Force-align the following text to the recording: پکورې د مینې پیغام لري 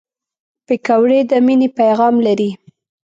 پکورې 0.67 1.19
د 1.29 1.31
مینې 1.45 1.69
پیغام 1.79 2.15
لري 2.25 2.49